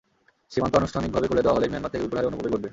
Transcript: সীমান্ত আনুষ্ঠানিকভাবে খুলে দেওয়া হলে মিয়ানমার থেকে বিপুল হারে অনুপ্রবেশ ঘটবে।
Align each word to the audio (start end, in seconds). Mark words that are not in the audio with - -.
সীমান্ত 0.53 0.73
আনুষ্ঠানিকভাবে 0.79 1.29
খুলে 1.29 1.43
দেওয়া 1.45 1.55
হলে 1.57 1.67
মিয়ানমার 1.71 1.91
থেকে 1.93 2.03
বিপুল 2.03 2.17
হারে 2.17 2.27
অনুপ্রবেশ 2.29 2.53
ঘটবে। 2.53 2.69